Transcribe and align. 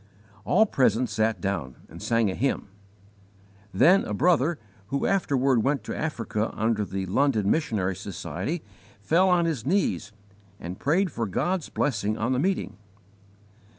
All 0.45 0.65
present 0.65 1.11
sat 1.11 1.39
down 1.39 1.75
and 1.87 2.01
sang 2.01 2.31
a 2.31 2.33
hymn. 2.33 2.69
Then 3.71 4.03
a 4.05 4.15
brother 4.15 4.57
who 4.87 5.05
afterward 5.05 5.61
went 5.63 5.83
to 5.83 5.95
Africa 5.95 6.49
under 6.55 6.83
the 6.83 7.05
London 7.05 7.51
Missionary 7.51 7.95
Society 7.95 8.63
fell 8.99 9.29
on 9.29 9.45
his 9.45 9.63
knees 9.63 10.11
and 10.59 10.79
prayed 10.79 11.11
for 11.11 11.27
God's 11.27 11.69
blessing 11.69 12.17
on 12.17 12.33
the 12.33 12.39
meeting. 12.39 12.77